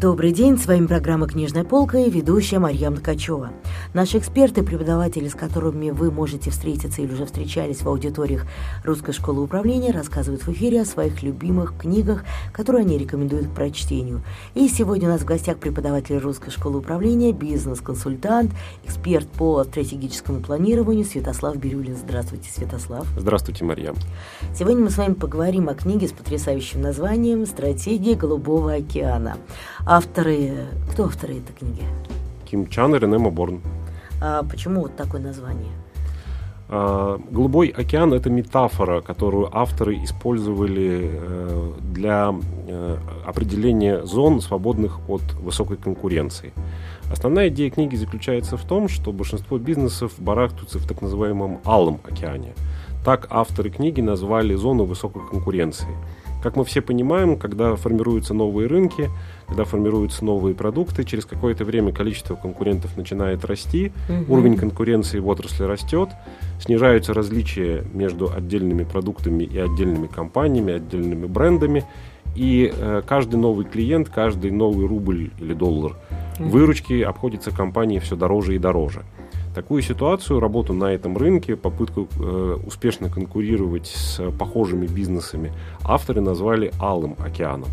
Добрый 0.00 0.32
день, 0.32 0.58
с 0.58 0.66
вами 0.66 0.86
программа 0.86 1.28
«Книжная 1.28 1.62
полка» 1.62 1.98
и 1.98 2.10
ведущая 2.10 2.58
Марьям 2.58 2.96
Ткачева. 2.96 3.52
Наши 3.94 4.18
эксперты, 4.18 4.64
преподаватели, 4.64 5.28
с 5.28 5.34
которыми 5.34 5.90
вы 5.90 6.10
можете 6.10 6.50
встретиться 6.50 7.00
или 7.00 7.12
уже 7.12 7.26
встречались 7.26 7.82
в 7.82 7.88
аудиториях 7.88 8.44
Русской 8.82 9.12
школы 9.12 9.42
управления, 9.42 9.92
рассказывают 9.92 10.42
в 10.42 10.48
эфире 10.50 10.82
о 10.82 10.84
своих 10.84 11.22
любимых 11.22 11.74
книгах, 11.78 12.24
которые 12.52 12.82
они 12.82 12.98
рекомендуют 12.98 13.46
к 13.46 13.54
прочтению. 13.54 14.22
И 14.54 14.68
сегодня 14.68 15.08
у 15.08 15.12
нас 15.12 15.20
в 15.20 15.26
гостях 15.26 15.58
преподаватель 15.58 16.18
Русской 16.18 16.50
школы 16.50 16.80
управления, 16.80 17.32
бизнес-консультант, 17.32 18.50
эксперт 18.84 19.28
по 19.28 19.62
стратегическому 19.62 20.40
планированию 20.40 21.04
Святослав 21.04 21.56
Бирюлин. 21.56 21.96
Здравствуйте, 21.96 22.50
Святослав. 22.50 23.06
Здравствуйте, 23.16 23.64
Марьям. 23.64 23.94
Сегодня 24.58 24.82
мы 24.82 24.90
с 24.90 24.98
вами 24.98 25.14
поговорим 25.14 25.68
о 25.68 25.74
книге 25.74 26.08
с 26.08 26.12
потрясающим 26.12 26.80
названием 26.80 27.46
«Стратегия 27.46 28.16
Голубого 28.16 28.72
океана». 28.72 29.36
Авторы... 29.86 30.66
Кто 30.90 31.04
авторы 31.04 31.38
этой 31.38 31.52
книги? 31.52 31.82
Ким 32.46 32.68
Чан 32.68 32.94
и 32.94 32.98
Рене 32.98 33.18
Моборн. 33.18 33.60
А 34.22 34.42
почему 34.42 34.80
вот 34.82 34.96
такое 34.96 35.20
название? 35.20 35.72
А, 36.70 37.20
Голубой 37.30 37.68
океан– 37.68 38.12
это 38.14 38.30
метафора, 38.30 39.02
которую 39.02 39.54
авторы 39.54 40.02
использовали 40.02 41.10
э, 41.12 41.72
для 41.92 42.34
э, 42.66 42.96
определения 43.26 44.06
зон, 44.06 44.40
свободных 44.40 45.00
от 45.06 45.22
высокой 45.34 45.76
конкуренции. 45.76 46.54
Основная 47.12 47.48
идея 47.48 47.68
книги 47.68 47.96
заключается 47.96 48.56
в 48.56 48.64
том, 48.64 48.88
что 48.88 49.12
большинство 49.12 49.58
бизнесов 49.58 50.12
барахтаются 50.16 50.78
в 50.78 50.86
так 50.88 51.02
называемом 51.02 51.60
алом 51.66 52.00
океане. 52.04 52.54
Так 53.04 53.26
авторы 53.28 53.68
книги 53.68 54.00
назвали 54.00 54.54
зону 54.54 54.84
высокой 54.84 55.20
конкуренции– 55.28 55.88
как 56.44 56.56
мы 56.56 56.64
все 56.66 56.82
понимаем, 56.82 57.38
когда 57.38 57.74
формируются 57.74 58.34
новые 58.34 58.68
рынки, 58.68 59.08
когда 59.46 59.64
формируются 59.64 60.26
новые 60.26 60.54
продукты, 60.54 61.02
через 61.04 61.24
какое-то 61.24 61.64
время 61.64 61.90
количество 61.90 62.34
конкурентов 62.34 62.98
начинает 62.98 63.46
расти, 63.46 63.92
угу. 64.10 64.34
уровень 64.34 64.58
конкуренции 64.58 65.20
в 65.20 65.28
отрасли 65.28 65.64
растет, 65.64 66.10
снижаются 66.60 67.14
различия 67.14 67.82
между 67.94 68.30
отдельными 68.30 68.84
продуктами 68.84 69.44
и 69.44 69.58
отдельными 69.58 70.06
компаниями, 70.06 70.74
отдельными 70.74 71.24
брендами, 71.24 71.86
и 72.36 72.70
э, 72.76 73.00
каждый 73.06 73.36
новый 73.36 73.64
клиент, 73.64 74.10
каждый 74.10 74.50
новый 74.50 74.86
рубль 74.86 75.30
или 75.40 75.54
доллар 75.54 75.96
угу. 76.38 76.48
выручки 76.50 77.00
обходится 77.00 77.52
компании 77.52 78.00
все 78.00 78.16
дороже 78.16 78.54
и 78.54 78.58
дороже. 78.58 79.02
Такую 79.54 79.82
ситуацию, 79.82 80.40
работу 80.40 80.72
на 80.72 80.86
этом 80.86 81.16
рынке, 81.16 81.54
попытку 81.54 82.08
э, 82.18 82.58
успешно 82.66 83.08
конкурировать 83.08 83.86
с 83.86 84.20
похожими 84.32 84.86
бизнесами 84.86 85.52
авторы 85.84 86.20
назвали 86.20 86.72
«алым 86.80 87.14
океаном». 87.24 87.68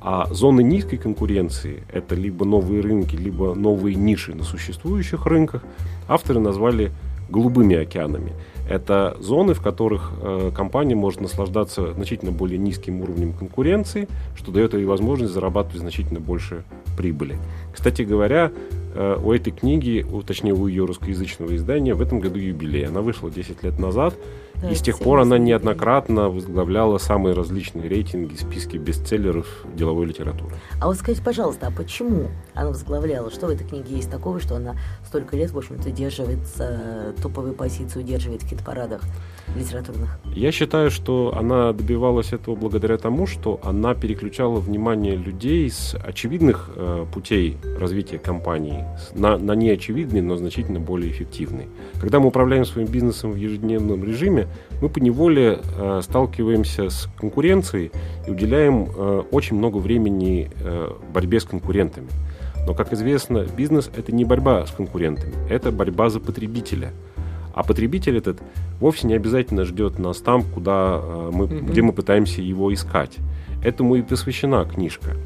А 0.00 0.26
зоны 0.32 0.64
низкой 0.64 0.96
конкуренции– 0.96 1.84
это 1.92 2.16
либо 2.16 2.44
новые 2.44 2.80
рынки, 2.80 3.14
либо 3.14 3.54
новые 3.54 3.94
ниши 3.94 4.34
на 4.34 4.42
существующих 4.42 5.26
рынках– 5.26 5.62
авторы 6.08 6.40
назвали 6.40 6.90
голубыми 7.28 7.76
океанами. 7.76 8.32
Это 8.68 9.16
зоны, 9.20 9.54
в 9.54 9.62
которых 9.62 10.12
э, 10.20 10.50
компания 10.54 10.94
может 10.94 11.20
наслаждаться 11.20 11.94
значительно 11.94 12.32
более 12.32 12.58
низким 12.58 13.00
уровнем 13.00 13.32
конкуренции, 13.32 14.08
что 14.34 14.50
дает 14.50 14.74
ей 14.74 14.84
возможность 14.84 15.32
зарабатывать 15.32 15.80
значительно 15.80 16.20
больше 16.20 16.64
прибыли. 16.96 17.36
Кстати 17.72 18.02
говоря, 18.02 18.50
у 18.94 19.32
этой 19.32 19.52
книги, 19.52 20.04
точнее 20.26 20.52
у 20.52 20.66
ее 20.66 20.84
русскоязычного 20.84 21.56
издания, 21.56 21.94
в 21.94 22.02
этом 22.02 22.20
году 22.20 22.38
юбилей. 22.38 22.86
Она 22.86 23.00
вышла 23.00 23.30
10 23.30 23.62
лет 23.62 23.78
назад, 23.78 24.14
да, 24.60 24.70
и 24.70 24.74
с 24.74 24.80
тех 24.80 24.98
пор 24.98 25.20
она 25.20 25.38
неоднократно 25.38 26.28
возглавляла 26.28 26.98
самые 26.98 27.34
различные 27.34 27.88
рейтинги, 27.88 28.34
списки 28.34 28.76
бестселлеров 28.76 29.46
деловой 29.74 30.06
литературы. 30.06 30.54
А 30.80 30.86
вот 30.86 30.96
скажите, 30.96 31.24
пожалуйста, 31.24 31.68
а 31.68 31.70
почему 31.70 32.28
она 32.54 32.68
возглавляла? 32.68 33.30
Что 33.30 33.46
в 33.46 33.50
этой 33.50 33.66
книге 33.66 33.96
есть 33.96 34.10
такого, 34.10 34.40
что 34.40 34.56
она 34.56 34.76
столько 35.06 35.36
лет, 35.36 35.50
в 35.50 35.58
общем-то, 35.58 35.90
держивается, 35.90 37.14
топовые 37.22 37.54
позиции 37.54 38.00
удерживает 38.00 38.42
в 38.42 38.48
хит-парадах 38.48 39.02
литературных? 39.56 40.18
Я 40.34 40.52
считаю, 40.52 40.90
что 40.90 41.34
она 41.36 41.72
добивалась 41.72 42.32
этого 42.32 42.54
благодаря 42.54 42.96
тому, 42.98 43.26
что 43.26 43.60
она 43.62 43.94
переключала 43.94 44.60
внимание 44.60 45.16
людей 45.16 45.70
с 45.70 45.94
очевидных 45.94 46.70
э, 46.74 47.06
путей 47.12 47.56
развития 47.78 48.18
компании 48.18 48.84
на, 49.14 49.38
на 49.38 49.52
неочевидные, 49.52 50.22
но 50.22 50.36
значительно 50.36 50.80
более 50.80 51.10
эффективные. 51.10 51.68
Когда 52.00 52.20
мы 52.20 52.28
управляем 52.28 52.64
своим 52.64 52.88
бизнесом 52.88 53.32
в 53.32 53.36
ежедневном 53.36 54.04
режиме, 54.04 54.48
мы 54.80 54.88
по 54.88 54.98
неволе 54.98 55.60
э, 55.76 56.00
сталкиваемся 56.02 56.90
с 56.90 57.08
конкуренцией 57.18 57.92
и 58.26 58.30
уделяем 58.30 58.88
э, 58.94 59.22
очень 59.30 59.56
много 59.56 59.78
времени 59.78 60.50
э, 60.60 60.92
борьбе 61.12 61.40
с 61.40 61.44
конкурентами. 61.44 62.08
Но, 62.66 62.74
как 62.74 62.92
известно, 62.92 63.44
бизнес– 63.56 63.90
это 63.96 64.12
не 64.12 64.24
борьба 64.24 64.66
с 64.66 64.70
конкурентами, 64.70 65.34
это 65.50 65.72
борьба 65.72 66.10
за 66.10 66.20
потребителя. 66.20 66.92
А 67.54 67.62
потребитель 67.62 68.16
этот 68.16 68.40
вовсе 68.80 69.06
не 69.06 69.14
обязательно 69.14 69.64
ждет 69.64 69.98
нас 69.98 70.18
там, 70.18 70.42
куда 70.42 71.00
э, 71.02 71.30
мы, 71.32 71.46
mm-hmm. 71.46 71.70
где 71.70 71.82
мы 71.82 71.92
пытаемся 71.92 72.40
его 72.40 72.72
искать. 72.72 73.18
Этому 73.62 73.96
и 73.96 74.02
посвящена 74.02 74.64
книжка. 74.64 75.16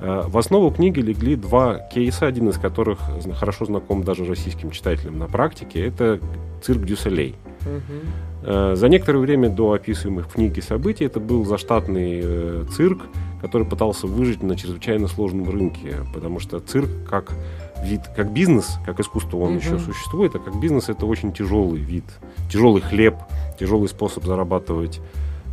Э, 0.00 0.24
в 0.26 0.36
основу 0.38 0.70
книги 0.70 1.00
легли 1.00 1.36
два 1.36 1.78
кейса, 1.78 2.26
один 2.26 2.48
из 2.48 2.58
которых 2.58 2.98
хорошо 3.34 3.64
знаком 3.64 4.02
даже 4.04 4.24
российским 4.24 4.70
читателям 4.70 5.18
на 5.18 5.26
практике. 5.26 5.86
Это 5.86 6.20
цирк 6.62 6.84
Дюсселей. 6.84 7.36
Угу. 7.62 8.74
За 8.74 8.88
некоторое 8.88 9.18
время 9.18 9.50
до 9.50 9.72
описываемых 9.72 10.26
в 10.26 10.32
книге 10.32 10.62
событий 10.62 11.04
это 11.04 11.20
был 11.20 11.44
заштатный 11.44 12.64
цирк, 12.74 13.02
который 13.42 13.66
пытался 13.66 14.06
выжить 14.06 14.42
на 14.42 14.56
чрезвычайно 14.56 15.08
сложном 15.08 15.50
рынке, 15.50 15.96
потому 16.14 16.40
что 16.40 16.58
цирк 16.58 16.88
как 17.06 17.34
вид, 17.82 18.02
как 18.14 18.32
бизнес, 18.32 18.78
как 18.84 19.00
искусство 19.00 19.38
он 19.38 19.56
угу. 19.56 19.58
еще 19.58 19.78
существует, 19.78 20.34
а 20.34 20.38
как 20.38 20.58
бизнес 20.60 20.88
это 20.88 21.06
очень 21.06 21.32
тяжелый 21.32 21.80
вид, 21.80 22.04
тяжелый 22.50 22.82
хлеб, 22.82 23.16
тяжелый 23.58 23.88
способ 23.88 24.24
зарабатывать 24.24 25.00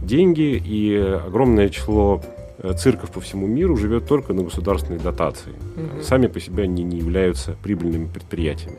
деньги, 0.01 0.61
и 0.63 0.95
огромное 0.95 1.69
число 1.69 2.21
Э, 2.59 2.73
цирков 2.73 3.11
по 3.11 3.21
всему 3.21 3.45
миру 3.45 3.77
живет 3.77 4.07
только 4.07 4.33
на 4.33 4.43
государственной 4.43 4.99
дотации. 4.99 5.51
Угу. 5.51 6.01
Сами 6.01 6.27
по 6.27 6.39
себе 6.39 6.63
они 6.63 6.83
не 6.83 6.97
являются 6.97 7.55
прибыльными 7.61 8.07
предприятиями. 8.07 8.77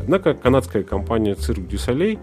Однако 0.00 0.34
канадская 0.34 0.84
компания 0.84 1.34
«Цирк 1.34 1.66
Дю 1.66 1.78
Солей» 1.78 2.14
э, 2.14 2.18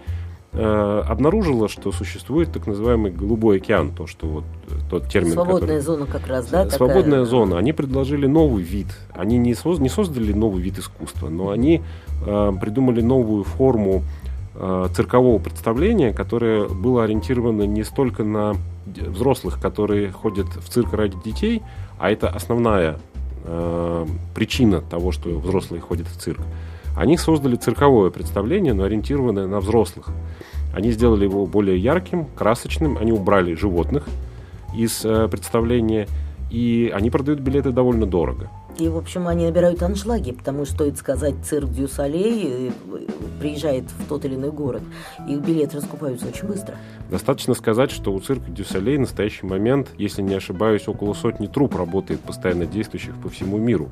обнаружила, 0.55 1.67
что 1.67 1.91
существует 1.91 2.51
так 2.51 2.67
называемый 2.67 3.11
голубой 3.11 3.57
океан, 3.57 3.91
то, 3.91 4.05
что 4.05 4.27
вот 4.27 4.43
э, 4.67 4.73
тот 4.89 5.07
термин. 5.07 5.33
Свободная 5.33 5.79
который... 5.79 5.81
зона 5.81 6.05
как 6.05 6.27
раз, 6.27 6.45
да? 6.47 6.69
Свободная 6.69 7.03
такая... 7.03 7.25
зона. 7.25 7.57
Они 7.57 7.73
предложили 7.73 8.27
новый 8.27 8.63
вид. 8.63 8.87
Они 9.15 9.37
не, 9.37 9.55
соз... 9.55 9.79
не 9.79 9.89
создали 9.89 10.31
новый 10.31 10.61
вид 10.61 10.77
искусства, 10.77 11.29
но 11.29 11.49
они 11.49 11.81
э, 12.25 12.53
придумали 12.61 13.01
новую 13.01 13.43
форму 13.43 14.03
э, 14.53 14.87
циркового 14.95 15.39
представления, 15.39 16.13
которое 16.13 16.67
было 16.67 17.03
ориентировано 17.03 17.63
не 17.63 17.83
столько 17.83 18.23
на 18.23 18.53
взрослых, 18.85 19.59
которые 19.59 20.11
ходят 20.11 20.47
в 20.47 20.69
цирк 20.69 20.93
ради 20.93 21.17
детей, 21.23 21.63
а 21.97 22.11
это 22.11 22.29
основная 22.29 22.99
э, 23.45 24.05
причина 24.35 24.81
того, 24.81 25.11
что 25.11 25.29
взрослые 25.39 25.81
ходят 25.81 26.07
в 26.07 26.17
цирк. 26.19 26.41
Они 26.95 27.17
создали 27.17 27.55
цирковое 27.55 28.11
представление, 28.11 28.73
но 28.73 28.83
ориентированное 28.83 29.47
на 29.47 29.59
взрослых. 29.59 30.09
Они 30.73 30.91
сделали 30.91 31.23
его 31.23 31.45
более 31.45 31.77
ярким, 31.77 32.25
красочным, 32.35 32.97
они 32.97 33.11
убрали 33.11 33.53
животных 33.55 34.07
из 34.75 35.05
э, 35.05 35.27
представления, 35.27 36.07
и 36.49 36.91
они 36.93 37.09
продают 37.09 37.39
билеты 37.39 37.71
довольно 37.71 38.05
дорого. 38.05 38.49
И, 38.79 38.87
в 38.87 38.97
общем, 38.97 39.27
они 39.27 39.45
набирают 39.45 39.83
аншлаги, 39.83 40.31
потому 40.31 40.65
что, 40.65 40.75
стоит 40.75 40.97
сказать, 40.97 41.35
цирк 41.43 41.69
Дю 41.69 41.87
Солей 41.87 42.69
э, 42.69 42.71
приезжает 43.39 43.85
в 43.85 44.07
тот 44.07 44.25
или 44.25 44.33
иной 44.35 44.51
город, 44.51 44.81
их 45.27 45.39
билеты 45.41 45.77
раскупаются 45.77 46.27
очень 46.27 46.47
быстро. 46.47 46.75
Достаточно 47.11 47.53
сказать, 47.53 47.91
что 47.91 48.11
у 48.11 48.19
цирка 48.19 48.49
Дю 48.49 48.65
Солей 48.65 48.97
в 48.97 49.01
настоящий 49.01 49.45
момент, 49.45 49.89
если 49.97 50.23
не 50.23 50.33
ошибаюсь, 50.33 50.87
около 50.87 51.13
сотни 51.13 51.45
труп 51.45 51.75
работает 51.75 52.21
постоянно 52.21 52.65
действующих 52.65 53.15
по 53.21 53.29
всему 53.29 53.57
миру. 53.57 53.89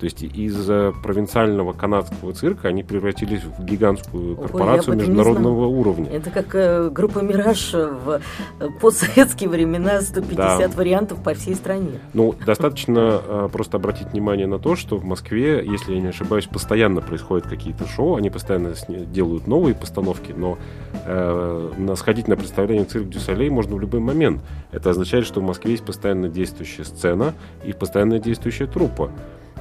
То 0.00 0.04
есть 0.04 0.22
из 0.22 0.66
провинциального 1.02 1.74
канадского 1.74 2.32
цирка 2.32 2.68
они 2.68 2.82
превратились 2.82 3.42
в 3.44 3.62
гигантскую 3.62 4.34
корпорацию 4.34 4.94
Ой, 4.94 5.00
международного 5.00 5.66
уровня. 5.66 6.10
Это 6.10 6.30
как 6.30 6.54
э, 6.54 6.88
группа 6.88 7.18
«Мираж» 7.18 7.74
в 7.74 8.22
э, 8.60 8.68
постсоветские 8.80 9.50
времена, 9.50 10.00
150 10.00 10.36
да. 10.36 10.68
вариантов 10.74 11.22
по 11.22 11.34
всей 11.34 11.54
стране. 11.54 12.00
Ну, 12.14 12.34
достаточно 12.46 13.20
э, 13.22 13.48
просто 13.52 13.76
обратить 13.76 14.12
внимание 14.12 14.46
на 14.46 14.58
то, 14.58 14.74
что 14.74 14.96
в 14.96 15.04
Москве, 15.04 15.62
если 15.66 15.92
я 15.92 16.00
не 16.00 16.08
ошибаюсь, 16.08 16.46
постоянно 16.46 17.02
происходят 17.02 17.46
какие-то 17.46 17.86
шоу, 17.86 18.16
они 18.16 18.30
постоянно 18.30 18.72
делают 18.88 19.46
новые 19.46 19.74
постановки, 19.74 20.32
но 20.34 20.56
э, 21.04 21.94
сходить 21.96 22.26
на 22.26 22.36
представление 22.36 22.86
«Цирк 22.86 23.06
Дю 23.10 23.22
Солей» 23.22 23.50
можно 23.50 23.76
в 23.76 23.80
любой 23.80 24.00
момент. 24.00 24.40
Это 24.72 24.88
означает, 24.88 25.26
что 25.26 25.40
в 25.40 25.44
Москве 25.44 25.72
есть 25.72 25.84
постоянно 25.84 26.30
действующая 26.30 26.84
сцена 26.84 27.34
и 27.64 27.74
постоянно 27.74 28.18
действующая 28.18 28.66
труппа 28.66 29.10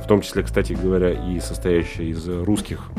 в 0.03 0.07
том 0.07 0.21
числе, 0.21 0.43
кстати 0.43 0.73
говоря, 0.73 1.11
и 1.11 1.39
состоящая 1.39 2.05
из 2.05 2.27
русских 2.27 2.89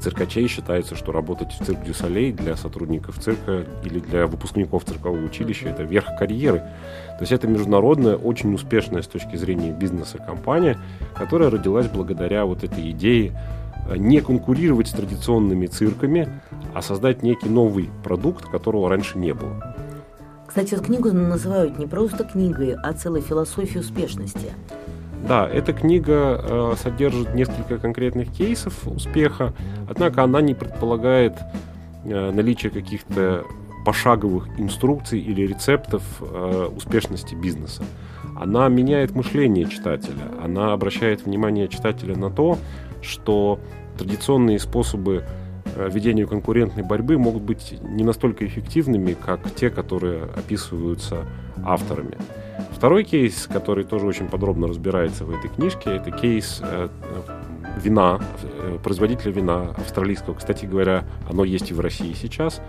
циркачей 0.00 0.46
считается, 0.48 0.94
что 0.94 1.12
работать 1.12 1.52
в 1.52 1.64
цирк 1.64 1.82
Дюсалей 1.82 2.32
для 2.32 2.56
сотрудников 2.56 3.18
цирка 3.18 3.64
или 3.84 3.98
для 3.98 4.26
выпускников 4.26 4.84
циркового 4.84 5.24
училища– 5.24 5.68
это 5.70 5.82
верх 5.82 6.06
карьеры. 6.18 6.58
То 6.58 7.20
есть 7.20 7.32
это 7.32 7.48
международная, 7.48 8.16
очень 8.16 8.54
успешная 8.54 9.02
с 9.02 9.08
точки 9.08 9.36
зрения 9.36 9.72
бизнеса 9.72 10.18
компания, 10.18 10.78
которая 11.14 11.50
родилась 11.50 11.88
благодаря 11.88 12.44
вот 12.44 12.62
этой 12.62 12.90
идее 12.90 13.38
э, 13.88 13.96
не 13.96 14.20
конкурировать 14.20 14.88
с 14.88 14.92
традиционными 14.92 15.66
цирками, 15.66 16.28
а 16.74 16.82
создать 16.82 17.22
некий 17.22 17.48
новый 17.48 17.90
продукт, 18.04 18.44
которого 18.44 18.88
раньше 18.88 19.18
не 19.18 19.34
было. 19.34 19.74
Кстати, 20.46 20.74
эту 20.74 20.84
книгу 20.84 21.12
называют 21.12 21.78
не 21.78 21.86
просто 21.86 22.24
книгой, 22.24 22.74
а 22.74 22.92
целой 22.92 23.20
философией 23.20 23.80
успешности. 23.80 24.52
Да, 25.26 25.48
эта 25.48 25.72
книга 25.72 26.40
э, 26.42 26.74
содержит 26.80 27.34
несколько 27.34 27.78
конкретных 27.78 28.32
кейсов 28.32 28.86
успеха, 28.86 29.52
однако 29.88 30.22
она 30.22 30.40
не 30.40 30.54
предполагает 30.54 31.34
э, 32.04 32.30
наличие 32.30 32.70
каких-то 32.70 33.44
пошаговых 33.84 34.48
инструкций 34.58 35.18
или 35.18 35.46
рецептов 35.46 36.02
э, 36.20 36.68
успешности 36.76 37.34
бизнеса. 37.34 37.82
Она 38.36 38.68
меняет 38.68 39.14
мышление 39.14 39.66
читателя, 39.66 40.24
она 40.42 40.72
обращает 40.72 41.24
внимание 41.24 41.68
читателя 41.68 42.16
на 42.16 42.30
то, 42.30 42.58
что 43.02 43.58
традиционные 43.96 44.58
способы 44.58 45.24
э, 45.74 45.88
ведения 45.90 46.26
конкурентной 46.26 46.84
борьбы 46.84 47.18
могут 47.18 47.42
быть 47.42 47.78
не 47.82 48.04
настолько 48.04 48.46
эффективными, 48.46 49.14
как 49.14 49.40
те, 49.54 49.70
которые 49.70 50.24
описываются 50.24 51.24
авторами. 51.64 52.16
Второй 52.78 53.02
кейс, 53.02 53.48
который 53.52 53.82
тоже 53.82 54.06
очень 54.06 54.28
подробно 54.28 54.68
разбирается 54.68 55.24
в 55.24 55.36
этой 55.36 55.50
книжке, 55.50 55.96
это 55.96 56.12
кейс 56.12 56.60
э, 56.62 56.88
вина, 57.82 58.20
э, 58.42 58.78
производителя 58.84 59.32
вина 59.32 59.74
австралийского. 59.76 60.34
Кстати 60.34 60.64
говоря, 60.64 61.04
оно 61.28 61.42
есть 61.42 61.72
и 61.72 61.74
в 61.74 61.80
России 61.80 62.12
сейчас. 62.12 62.60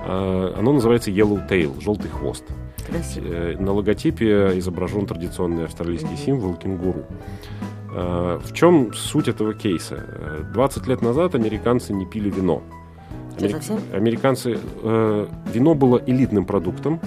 Э, 0.00 0.54
оно 0.58 0.74
называется 0.74 1.10
Yellow 1.10 1.48
Tail, 1.48 1.80
желтый 1.80 2.10
хвост. 2.10 2.44
Красиво. 2.86 3.58
На 3.58 3.72
логотипе 3.72 4.58
изображен 4.58 5.06
традиционный 5.06 5.64
австралийский 5.64 6.16
символ 6.16 6.56
кенгуру. 6.56 7.06
В 7.88 8.52
чем 8.52 8.92
суть 8.92 9.28
этого 9.28 9.54
кейса? 9.54 10.04
Э, 10.06 10.44
20 10.52 10.86
лет 10.88 11.00
назад 11.00 11.34
американцы 11.34 11.94
не 11.94 12.04
пили 12.04 12.28
вино. 12.28 12.62
Совсем? 13.38 13.80
Американцы... 13.94 14.58
вино 14.82 15.74
было 15.74 16.02
элитным 16.06 16.44
продуктом. 16.44 17.00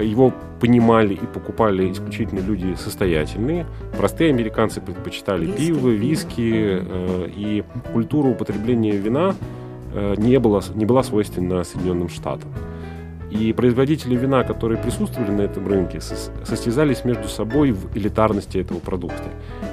Его 0.00 0.32
понимали 0.60 1.14
и 1.14 1.26
покупали 1.26 1.90
исключительно 1.92 2.40
люди 2.40 2.74
состоятельные. 2.74 3.66
Простые 3.96 4.30
американцы 4.30 4.80
предпочитали 4.80 5.46
Виски. 5.46 5.58
пиво, 5.58 5.88
виски, 5.88 6.52
э, 6.80 7.28
и 7.34 7.64
культура 7.92 8.28
употребления 8.28 8.92
вина 8.92 9.34
э, 9.92 10.14
не, 10.16 10.38
была, 10.38 10.60
не 10.74 10.84
была 10.84 11.02
свойственна 11.02 11.64
Соединенным 11.64 12.08
Штатам. 12.08 12.50
И 13.30 13.52
производители 13.52 14.14
вина, 14.14 14.44
которые 14.44 14.78
присутствовали 14.80 15.30
на 15.32 15.42
этом 15.42 15.66
рынке, 15.66 15.98
сос- 15.98 16.30
состязались 16.44 17.04
между 17.04 17.28
собой 17.28 17.72
в 17.72 17.96
элитарности 17.96 18.58
этого 18.58 18.78
продукта. 18.78 19.24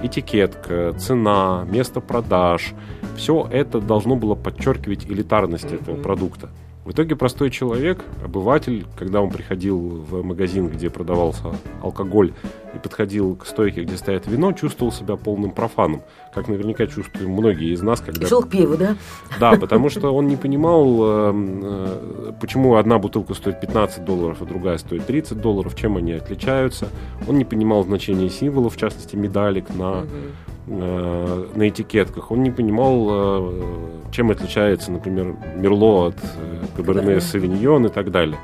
Этикетка, 0.02 0.94
цена, 0.98 1.66
место 1.70 2.02
продаж– 2.02 2.74
все 3.16 3.48
это 3.52 3.80
должно 3.80 4.16
было 4.16 4.36
подчеркивать 4.36 5.06
элитарность 5.06 5.72
этого 5.72 5.96
продукта. 5.96 6.50
В 6.84 6.92
итоге 6.92 7.16
простой 7.16 7.52
человек, 7.52 8.04
обыватель, 8.24 8.88
когда 8.98 9.22
он 9.22 9.30
приходил 9.30 9.78
в 9.78 10.24
магазин, 10.24 10.68
где 10.68 10.90
продавался 10.90 11.44
алкоголь, 11.84 12.34
и 12.74 12.80
подходил 12.80 13.36
к 13.36 13.46
стойке, 13.46 13.84
где 13.84 13.98
стоит 13.98 14.26
вино, 14.26 14.52
чувствовал 14.54 14.92
себя 14.92 15.16
полным 15.16 15.52
профаном. 15.52 16.02
Как 16.34 16.48
наверняка 16.48 16.88
чувствуем 16.88 17.32
многие 17.32 17.72
из 17.72 17.84
нас, 17.84 18.02
когда... 18.02 18.26
И 18.26 18.30
шел 18.30 18.42
к 18.42 18.50
пиву, 18.50 18.78
да? 18.78 18.96
Да, 19.40 19.52
потому 19.58 19.90
что 19.90 20.12
он 20.12 20.28
не 20.28 20.38
понимал, 20.38 20.98
э, 21.02 21.34
э, 21.36 22.32
почему 22.42 22.76
одна 22.76 22.98
бутылка 22.98 23.36
стоит 23.36 23.62
15 23.62 24.04
долларов, 24.04 24.38
а 24.42 24.46
другая 24.46 24.80
стоит 24.80 25.06
30 25.06 25.40
долларов, 25.40 25.76
чем 25.76 25.98
они 25.98 26.14
отличаются. 26.14 26.88
Он 27.28 27.38
не 27.38 27.46
понимал 27.46 27.84
значения 27.84 28.30
символов, 28.30 28.76
в 28.76 28.78
частности 28.78 29.16
медалек 29.16 29.70
на, 29.76 30.06
э, 30.72 31.46
на 31.56 31.70
этикетках. 31.70 32.32
Он 32.32 32.44
не 32.44 32.52
понимал, 32.52 33.08
э, 33.10 33.52
чем 34.12 34.32
отличается, 34.32 34.92
например, 34.92 35.36
Мерло 35.56 36.08
от 36.08 36.16
э, 36.16 36.66
Каберне. 36.76 37.20
Савиньон 37.22 37.86
и 37.86 37.90
так 37.90 38.12
далее. 38.12 38.38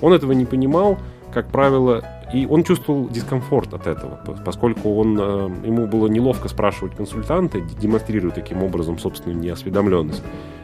Он 0.00 0.12
этого 0.12 0.32
не 0.32 0.44
понимал, 0.44 0.98
как 1.32 1.48
правило, 1.48 2.02
и 2.32 2.46
он 2.46 2.64
чувствовал 2.64 3.08
дискомфорт 3.08 3.72
от 3.74 3.86
этого, 3.86 4.18
по- 4.24 4.32
поскольку 4.32 4.94
он, 4.96 5.18
э, 5.20 5.50
ему 5.66 5.86
было 5.86 6.06
неловко 6.08 6.48
спрашивать 6.48 6.94
консультанта, 6.96 7.60
демонстрируя 7.60 8.32
таким 8.32 8.62
образом 8.62 8.98
собственную 8.98 9.38
неосведомленность. 9.40 10.22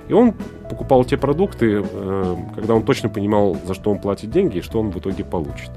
И 0.08 0.12
он 0.12 0.34
покупал 0.68 1.04
те 1.04 1.16
продукты, 1.16 1.82
э, 1.84 2.36
когда 2.54 2.74
он 2.74 2.82
точно 2.82 3.08
понимал, 3.08 3.56
за 3.66 3.74
что 3.74 3.90
он 3.90 3.98
платит 3.98 4.30
деньги 4.30 4.58
и 4.58 4.60
что 4.62 4.80
он 4.80 4.90
в 4.90 4.98
итоге 4.98 5.24
получит. 5.24 5.70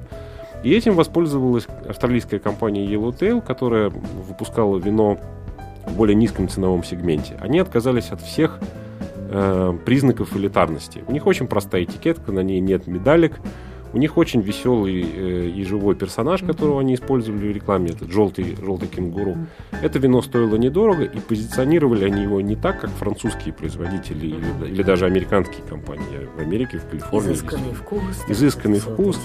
И 0.66 0.72
этим 0.72 0.96
воспользовалась 0.96 1.68
австралийская 1.88 2.40
компания 2.40 2.88
Yellowtail, 2.88 3.40
которая 3.40 3.90
выпускала 3.90 4.80
вино 4.80 5.20
в 5.86 5.96
более 5.96 6.16
низком 6.16 6.50
ценовом 6.50 6.84
сегменте. 6.84 7.38
Они 7.40 7.60
отказались 7.60 8.10
от 8.10 8.20
всех 8.20 8.58
э, 9.30 9.78
признаков 9.86 10.36
элитарности. 10.36 11.04
У 11.08 11.12
них 11.12 11.28
очень 11.28 11.46
простая 11.46 11.84
этикетка, 11.84 12.32
на 12.32 12.40
ней 12.40 12.60
нет 12.62 12.88
медалек. 12.88 13.40
У 13.96 13.98
них 13.98 14.18
очень 14.18 14.42
веселый 14.42 15.02
э, 15.02 15.48
и 15.48 15.64
живой 15.64 15.96
персонаж, 15.96 16.42
которого 16.42 16.82
они 16.82 16.96
использовали 16.96 17.48
в 17.48 17.56
рекламе, 17.56 17.92
этот 17.92 18.12
желтый, 18.12 18.58
желтый 18.62 18.90
кенгуру. 18.90 19.38
Это 19.82 20.00
вино 20.00 20.22
стоило 20.22 20.58
недорого, 20.58 21.04
и 21.04 21.20
позиционировали 21.22 22.04
они 22.04 22.24
его 22.24 22.42
не 22.42 22.58
так, 22.58 22.82
как 22.82 22.90
французские 22.90 23.54
производители 23.54 24.28
или, 24.28 24.68
или 24.68 24.84
даже 24.84 25.06
американские 25.06 25.62
компании. 25.70 26.28
В 26.36 26.42
Америке, 26.42 26.80
в 26.80 26.90
Калифорнии. 26.90 27.32
Изысканный 27.32 27.74
вкус. 27.74 28.02
Изысканный 28.28 28.80
вкус. 28.80 29.18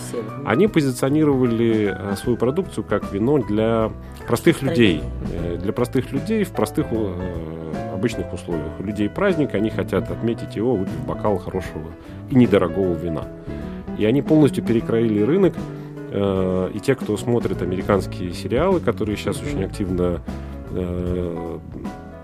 Они 0.47 0.69
позиционировали 0.69 1.93
э, 1.93 2.15
свою 2.15 2.37
продукцию 2.39 2.85
как 2.85 3.13
вино 3.13 3.39
для 3.39 3.91
простых 4.29 4.63
людей. 4.63 5.03
Э, 5.33 5.59
Для 5.61 5.73
простых 5.73 6.13
людей 6.13 6.45
в 6.45 6.51
простых 6.51 6.87
э, 6.93 7.93
обычных 7.93 8.33
условиях. 8.33 8.71
У 8.79 8.85
людей 8.85 9.09
праздник, 9.09 9.53
они 9.55 9.71
хотят 9.71 10.13
отметить 10.13 10.55
его, 10.55 10.77
выпив 10.77 11.05
бокал 11.09 11.39
хорошего 11.39 11.91
и 12.31 12.37
недорогого 12.37 12.95
вина. 12.95 13.25
И 14.01 14.05
они 14.07 14.23
полностью 14.23 14.65
перекроили 14.65 15.21
рынок. 15.23 15.55
э, 16.11 16.71
И 16.75 16.81
те, 16.81 16.95
кто 16.95 17.17
смотрит 17.19 17.61
американские 17.61 18.33
сериалы, 18.33 18.81
которые 18.81 19.17
сейчас 19.19 19.43
очень 19.43 19.63
активно 19.63 20.23
э, 20.71 21.59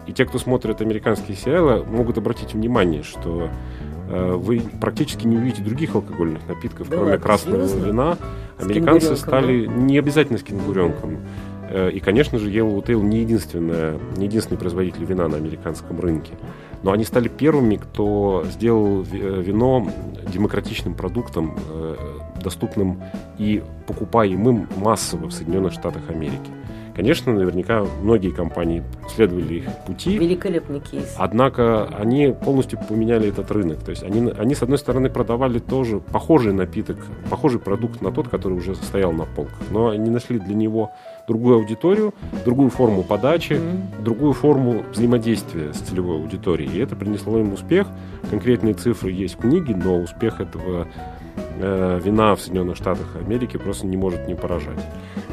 и 0.06 0.12
те, 0.12 0.25
кто 0.25 0.38
смотрит 0.38 0.81
американские 0.81 1.37
сериалы, 1.37 1.84
могут 1.84 2.17
обратить 2.17 2.55
внимание, 2.55 3.02
что 3.02 3.50
э, 4.08 4.32
вы 4.37 4.62
практически 4.81 5.26
не 5.26 5.37
увидите 5.37 5.62
других 5.62 5.94
алкогольных 5.96 6.46
напитков, 6.49 6.88
Да 6.88 6.96
кроме 6.96 7.11
ладно, 7.12 7.25
красного 7.26 7.66
серьезно? 7.68 7.87
вина. 7.87 8.18
Американцы 8.59 9.14
стали 9.16 9.66
не 9.66 9.99
обязательно 9.99 10.38
с 10.38 10.42
кенгуренком. 10.42 11.18
Э, 11.76 11.90
И, 11.90 12.00
конечно 12.00 12.38
же, 12.38 12.50
Yellowtail 12.50 13.02
не, 13.02 13.21
единственная, 13.21 13.99
не 14.16 14.25
единственный 14.25 14.56
производитель 14.56 15.04
вина 15.04 15.28
на 15.28 15.37
американском 15.37 16.00
рынке. 16.00 16.33
Но 16.83 16.90
они 16.90 17.04
стали 17.04 17.28
первыми, 17.28 17.76
кто 17.76 18.45
сделал 18.50 19.02
э, 19.02 19.42
вино 19.42 19.87
демократичным 20.33 20.95
продуктом, 20.95 21.54
э, 21.68 21.97
доступным 22.42 23.02
и 23.37 23.62
покупаемым 23.87 24.68
массово 24.78 25.26
в 25.26 25.33
Соединенных 25.33 25.75
Штатах 25.75 26.09
Америки. 26.09 26.50
Конечно, 26.97 27.35
наверняка 27.35 27.85
многие 28.03 28.31
компании 28.31 28.83
следовали 29.15 29.57
их 29.57 29.65
пути. 29.87 30.17
Великолепный 30.17 30.81
кейс. 30.81 31.15
Однако 31.19 31.85
они 31.88 32.35
полностью 32.43 32.79
поменяли 32.88 33.29
этот 33.29 33.50
рынок. 33.50 33.81
То 33.81 33.91
есть 33.91 34.03
они, 34.03 34.33
они, 34.38 34.55
с 34.55 34.62
одной 34.62 34.79
стороны, 34.79 35.11
продавали 35.11 35.59
тоже 35.59 36.00
похожий 36.00 36.55
напиток, 36.55 36.97
похожий 37.29 37.61
продукт 37.61 38.00
на 38.00 38.11
тот, 38.12 38.29
который 38.29 38.55
уже 38.55 38.75
стоял 38.75 39.12
на 39.12 39.26
полках. 39.26 39.61
Но 39.71 39.91
они 39.91 40.09
нашли 40.09 40.38
для 40.38 40.55
него 40.55 40.91
другую 41.29 41.57
аудиторию, 41.57 42.15
другую 42.47 42.71
форму 42.71 43.03
подачи, 43.03 43.55
Мгм. 43.55 44.03
другую 44.03 44.33
форму 44.33 44.83
взаимодействия 44.91 45.75
с 45.75 45.79
целевой 45.79 46.17
аудиторией. 46.17 46.73
И 46.73 46.79
это 46.79 46.97
принесло 46.97 47.38
им 47.38 47.53
успех. 47.53 47.87
Конкретные 48.31 48.73
цифры 48.73 49.11
есть 49.12 49.35
в 49.35 49.38
книге, 49.43 49.76
но 49.76 49.99
успех 50.00 50.41
этого 50.41 50.87
э, 51.59 52.01
вина 52.03 52.35
в 52.35 52.41
Соединенных 52.41 52.77
Штатах 52.77 53.17
Америки 53.17 53.57
просто 53.57 53.87
не 53.87 53.97
может 53.97 54.27
не 54.29 54.35
поражать. 54.35 54.79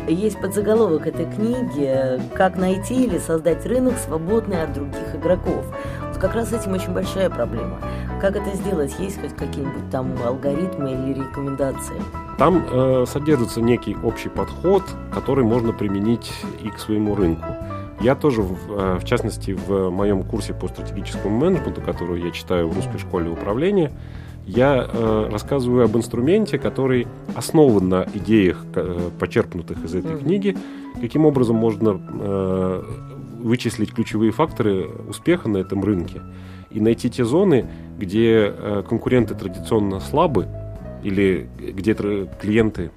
Есть 0.07 0.39
подзаголовок 0.39 1.07
этой 1.07 1.25
книги 1.25 2.19
«Как 2.33 2.57
найти 2.57 3.05
или 3.05 3.17
создать 3.19 3.65
рынок, 3.65 3.95
свободный 3.97 4.61
от 4.63 4.73
других 4.73 5.15
игроков». 5.15 5.65
Вот 6.07 6.17
как 6.17 6.35
раз 6.35 6.49
с 6.49 6.53
этим 6.53 6.73
очень 6.73 6.93
большая 6.93 7.29
проблема. 7.29 7.79
Как 8.19 8.35
это 8.35 8.55
сделать? 8.55 8.93
Есть 8.99 9.21
хоть 9.21 9.35
какие-нибудь 9.35 9.89
там 9.91 10.13
алгоритмы 10.25 10.91
или 10.91 11.19
рекомендации? 11.21 12.01
Там 12.37 12.65
э, 12.69 13.05
содержится 13.07 13.61
некий 13.61 13.95
общий 14.03 14.29
подход, 14.29 14.83
который 15.13 15.43
можно 15.43 15.71
применить 15.71 16.31
и 16.61 16.69
к 16.69 16.79
своему 16.79 17.15
рынку. 17.15 17.55
Я 18.01 18.15
тоже, 18.15 18.41
в, 18.41 18.55
э, 18.71 18.99
в 18.99 19.05
частности, 19.05 19.51
в 19.51 19.89
моем 19.89 20.23
курсе 20.23 20.53
по 20.53 20.67
стратегическому 20.67 21.37
менеджменту, 21.37 21.81
который 21.81 22.21
я 22.21 22.31
читаю 22.31 22.67
в 22.67 22.75
русской 22.75 22.97
школе 22.97 23.29
управления, 23.29 23.91
я 24.45 24.87
э, 24.87 25.29
рассказываю 25.31 25.85
об 25.85 25.95
инструменте, 25.95 26.57
который 26.57 27.07
основан 27.35 27.89
на 27.89 28.05
идеях, 28.13 28.65
э, 28.75 29.09
почерпнутых 29.19 29.83
из 29.83 29.95
этой 29.95 30.17
книги, 30.17 30.57
каким 30.99 31.25
образом 31.25 31.55
можно 31.55 31.99
э, 31.99 32.83
вычислить 33.39 33.93
ключевые 33.93 34.31
факторы 34.31 34.87
успеха 35.07 35.49
на 35.49 35.57
этом 35.57 35.83
рынке 35.83 36.21
и 36.71 36.79
найти 36.79 37.09
те 37.09 37.23
зоны, 37.23 37.67
где 37.97 38.53
э, 38.55 38.83
конкуренты 38.87 39.35
традиционно 39.35 39.99
слабы 39.99 40.47
или 41.03 41.49
где 41.59 41.93
клиенты 41.93 42.91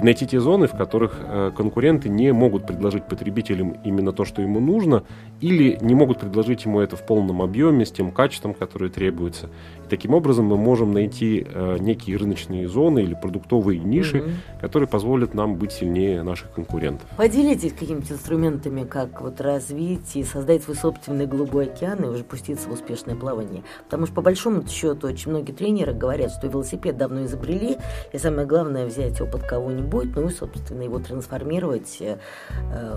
и 0.00 0.02
найти 0.02 0.26
те 0.26 0.40
зоны, 0.40 0.66
в 0.66 0.72
которых 0.72 1.16
э, 1.20 1.52
конкуренты 1.54 2.08
не 2.08 2.32
могут 2.32 2.66
предложить 2.66 3.04
потребителям 3.04 3.76
именно 3.84 4.12
то, 4.12 4.24
что 4.24 4.40
ему 4.40 4.58
нужно, 4.58 5.02
или 5.40 5.76
не 5.82 5.94
могут 5.94 6.20
предложить 6.20 6.64
ему 6.64 6.80
это 6.80 6.96
в 6.96 7.04
полном 7.04 7.42
объеме, 7.42 7.84
с 7.84 7.92
тем 7.92 8.10
качеством, 8.10 8.54
которое 8.54 8.88
требуется. 8.88 9.50
И 9.84 9.88
таким 9.90 10.14
образом 10.14 10.46
мы 10.46 10.56
можем 10.56 10.92
найти 10.92 11.46
э, 11.46 11.76
некие 11.80 12.16
рыночные 12.16 12.66
зоны 12.66 13.00
или 13.00 13.12
продуктовые 13.12 13.78
ниши, 13.78 14.22
угу. 14.22 14.30
которые 14.62 14.88
позволят 14.88 15.34
нам 15.34 15.56
быть 15.56 15.72
сильнее 15.72 16.22
наших 16.22 16.50
конкурентов. 16.52 17.06
Поделитесь 17.18 17.74
какими-то 17.74 18.14
инструментами, 18.14 18.84
как 18.84 19.20
вот 19.20 19.38
развить 19.42 20.16
и 20.16 20.24
создать 20.24 20.62
свой 20.62 20.76
собственный 20.76 21.26
голубой 21.26 21.66
океан 21.66 22.02
и 22.04 22.08
уже 22.08 22.24
пуститься 22.24 22.70
в 22.70 22.72
успешное 22.72 23.16
плавание. 23.16 23.64
Потому 23.84 24.06
что 24.06 24.14
по 24.14 24.22
большому 24.22 24.66
счету 24.66 25.08
очень 25.08 25.30
многие 25.30 25.52
тренеры 25.52 25.92
говорят, 25.92 26.32
что 26.32 26.46
велосипед 26.46 26.96
давно 26.96 27.26
изобрели, 27.26 27.76
и 28.14 28.18
самое 28.18 28.46
главное 28.46 28.86
взять 28.86 29.20
опыт 29.20 29.42
кого-нибудь 29.42 29.89
будет, 29.90 30.16
ну 30.16 30.28
и, 30.28 30.32
собственно, 30.32 30.82
его 30.82 30.98
трансформировать 30.98 31.98
э, 32.00 32.18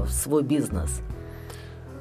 в 0.05 0.09
свой 0.09 0.43
бизнес. 0.43 1.01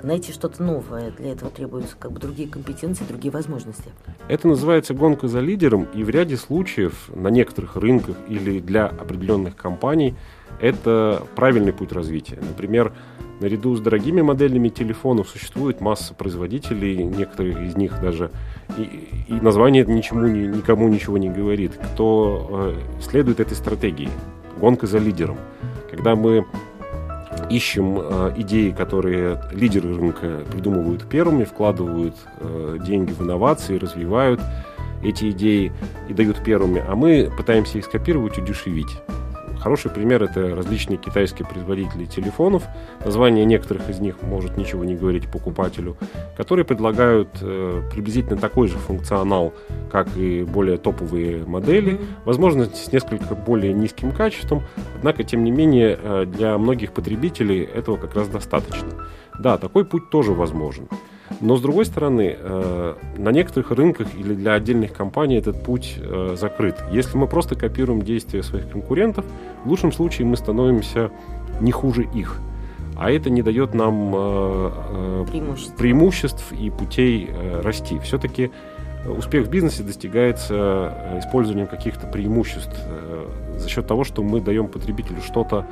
Найти 0.03 0.33
что-то 0.33 0.63
новое, 0.63 1.13
для 1.13 1.33
этого 1.33 1.51
требуются 1.51 1.95
как 1.97 2.11
бы 2.11 2.19
другие 2.19 2.49
компетенции, 2.49 3.05
другие 3.05 3.31
возможности. 3.31 3.91
Это 4.27 4.49
называется 4.49 4.95
гонка 4.95 5.29
за 5.29 5.39
лидером, 5.39 5.87
и 5.95 6.03
в 6.03 6.11
ряде 6.11 6.37
случаев 6.37 7.09
на 7.15 7.29
некоторых 7.29 7.77
рынках 7.77 8.17
или 8.29 8.59
для 8.59 8.87
определенных 8.87 9.55
компаний 9.55 10.17
это 10.61 11.23
правильный 11.37 11.73
путь 11.73 11.93
развития. 11.93 12.39
Например, 12.41 12.93
наряду 13.41 13.77
с 13.77 13.81
дорогими 13.81 14.23
моделями 14.23 14.71
телефонов 14.71 15.29
существует 15.29 15.81
масса 15.81 16.15
производителей, 16.15 17.05
некоторые 17.05 17.67
из 17.67 17.77
них 17.77 18.01
даже 18.01 18.33
и, 18.77 19.25
и 19.29 19.33
название 19.35 19.85
ничему, 19.85 20.27
никому 20.27 20.89
ничего 20.89 21.17
не 21.17 21.29
говорит, 21.31 21.73
кто 21.93 22.75
э, 22.75 23.01
следует 23.03 23.39
этой 23.39 23.55
стратегии 23.55 24.11
гонка 24.62 24.87
за 24.87 24.99
лидером. 24.99 25.38
Когда 25.90 26.14
мы 26.14 26.47
ищем 27.50 27.99
э, 27.99 28.33
идеи, 28.37 28.71
которые 28.71 29.42
лидеры 29.50 29.92
рынка 29.92 30.45
придумывают 30.52 31.09
первыми, 31.09 31.42
вкладывают 31.42 32.14
э, 32.38 32.78
деньги 32.81 33.11
в 33.11 33.21
инновации, 33.21 33.76
развивают 33.76 34.40
эти 35.02 35.31
идеи 35.31 35.73
и 36.09 36.14
дают 36.14 36.45
первыми, 36.45 36.83
а 36.87 36.95
мы 36.95 37.28
пытаемся 37.37 37.78
их 37.78 37.87
скопировать, 37.87 38.38
удешевить. 38.38 38.97
Хороший 39.62 39.92
пример– 39.92 40.21
это 40.25 40.57
различные 40.57 40.97
китайские 40.97 41.47
производители 41.47 42.04
телефонов. 42.04 42.64
Название 43.04 43.45
некоторых 43.45 43.88
из 43.88 44.00
них 44.00 44.21
может 44.21 44.57
ничего 44.57 44.85
не 44.85 44.97
говорить 44.97 45.31
покупателю, 45.31 45.97
которые 46.37 46.64
предлагают 46.64 47.28
э, 47.40 47.83
приблизительно 47.92 48.37
такой 48.38 48.66
же 48.66 48.76
функционал, 48.76 49.54
как 49.92 50.09
и 50.16 50.42
более 50.42 50.78
топовые 50.78 51.45
модели, 51.47 52.00
возможно, 52.25 52.64
с 52.64 52.90
несколько 52.90 53.37
более 53.37 53.73
низким 53.73 54.11
качеством, 54.11 54.64
однако, 54.97 55.23
тем 55.23 55.45
не 55.45 55.52
менее, 55.52 55.97
э, 56.02 56.25
для 56.26 56.59
многих 56.59 56.90
потребителей 56.90 57.62
этого 57.62 57.97
как 57.97 58.16
раз 58.16 58.26
достаточно. 58.26 58.88
Да, 59.38 59.59
такой 59.59 59.85
путь 59.85 60.11
тоже 60.11 60.33
возможен. 60.33 60.88
Но, 61.41 61.57
с 61.57 61.61
другой 61.61 61.85
стороны, 61.85 62.37
э, 62.38 62.95
на 63.17 63.31
некоторых 63.31 63.71
рынках 63.71 64.09
или 64.19 64.35
для 64.35 64.55
отдельных 64.55 64.93
компаний 64.93 65.37
этот 65.37 65.62
путь 65.62 65.97
э, 65.99 66.37
закрыт. 66.38 66.76
Если 66.93 67.17
мы 67.17 67.26
просто 67.26 67.55
копируем 67.55 68.02
действия 68.02 68.43
своих 68.43 68.69
конкурентов, 68.71 69.25
в 69.64 69.69
лучшем 69.69 69.93
случае 69.93 70.26
мы 70.26 70.37
становимся 70.37 71.11
не 71.61 71.73
хуже 71.73 72.07
их. 72.14 72.38
А 72.97 73.11
это 73.11 73.31
не 73.31 73.43
дает 73.43 73.75
нам 73.75 74.12
э, 74.14 75.25
преимуществ, 75.31 75.76
преимуществ 75.76 76.52
и 76.52 76.71
путей 76.71 77.31
расти. 77.62 77.99
Все-таки 78.00 78.50
успех 79.07 79.47
в 79.47 79.50
бизнесе 79.50 79.83
достигается 79.83 81.19
использованием 81.19 81.67
каких-то 81.67 82.07
преимуществ 82.07 82.76
за 83.57 83.69
счет 83.69 83.87
того, 83.87 84.05
что 84.05 84.23
мы 84.23 84.41
даем 84.41 84.69
потребителю 84.69 85.23
что-то 85.23 85.67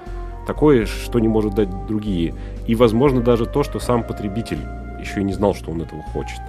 такое, 0.46 0.86
что 0.86 1.20
не 1.20 1.28
может 1.28 1.54
дать 1.54 1.68
другие. 1.86 2.34
И, 2.66 2.74
возможно, 2.74 3.20
даже 3.20 3.46
то, 3.46 3.62
что 3.62 3.78
сам 3.78 4.02
потребитель 4.02 4.58
еще 5.00 5.20
и 5.20 5.24
не 5.24 5.32
знал, 5.32 5.54
что 5.54 5.70
он 5.70 5.82
этого 5.82 6.02
хочет. 6.02 6.40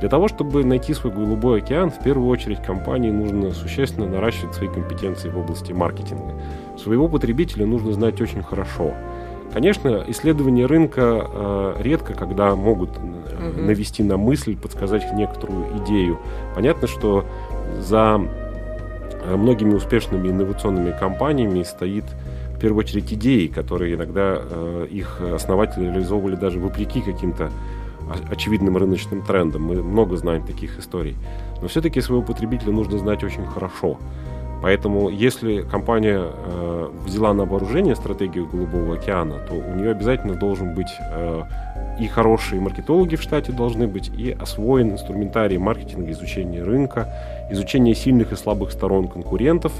Для 0.00 0.08
того, 0.08 0.28
чтобы 0.28 0.64
найти 0.64 0.92
свой 0.92 1.12
голубой 1.12 1.60
океан, 1.60 1.90
в 1.90 1.98
первую 2.00 2.28
очередь 2.28 2.62
компании 2.62 3.10
нужно 3.10 3.52
существенно 3.52 4.06
наращивать 4.06 4.54
свои 4.54 4.68
компетенции 4.68 5.28
в 5.28 5.38
области 5.38 5.72
маркетинга. 5.72 6.34
Своего 6.76 7.08
потребителя 7.08 7.64
нужно 7.64 7.92
знать 7.92 8.20
очень 8.20 8.42
хорошо. 8.42 8.92
Конечно, 9.52 10.04
исследования 10.08 10.66
рынка 10.66 11.26
э, 11.26 11.76
редко, 11.78 12.14
когда 12.14 12.56
могут 12.56 12.90
э, 12.98 13.52
навести 13.56 14.02
на 14.02 14.16
мысль, 14.16 14.56
подсказать 14.56 15.12
некоторую 15.12 15.78
идею. 15.78 16.18
Понятно, 16.56 16.88
что 16.88 17.24
за 17.78 18.20
э, 19.24 19.36
многими 19.36 19.74
успешными 19.74 20.28
инновационными 20.28 20.94
компаниями 20.98 21.62
стоит 21.62 22.04
в 22.56 22.58
первую 22.58 22.80
очередь 22.80 23.12
идеи, 23.12 23.46
которые 23.46 23.94
иногда 23.94 24.38
э, 24.38 24.86
их 24.90 25.20
основатели 25.32 25.84
реализовывали 25.84 26.34
даже 26.34 26.58
вопреки 26.58 27.00
каким-то 27.00 27.50
очевидным 28.30 28.76
рыночным 28.76 29.22
трендом. 29.22 29.62
Мы 29.62 29.82
много 29.82 30.16
знаем 30.16 30.46
таких 30.46 30.78
историй. 30.78 31.16
Но 31.62 31.68
все-таки 31.68 32.00
своего 32.00 32.22
потребителя 32.22 32.72
нужно 32.72 32.98
знать 32.98 33.24
очень 33.24 33.46
хорошо. 33.46 33.98
Поэтому, 34.62 35.10
если 35.10 35.60
компания 35.60 36.22
э, 36.22 36.90
взяла 37.04 37.34
на 37.34 37.44
вооружение 37.44 37.94
стратегию 37.94 38.46
Голубого 38.46 38.94
океана, 38.94 39.34
то 39.46 39.54
у 39.54 39.74
нее 39.74 39.90
обязательно 39.90 40.36
должен 40.36 40.74
быть 40.74 40.88
э, 41.12 41.42
и 42.00 42.06
хорошие 42.06 42.60
маркетологи 42.60 43.16
в 43.16 43.22
штате 43.22 43.52
должны 43.52 43.86
быть, 43.86 44.08
и 44.08 44.30
освоен 44.30 44.92
инструментарий 44.92 45.58
маркетинга, 45.58 46.10
изучения 46.12 46.62
рынка, 46.62 47.12
изучение 47.50 47.94
сильных 47.94 48.32
и 48.32 48.36
слабых 48.36 48.72
сторон 48.72 49.08
конкурентов, 49.08 49.72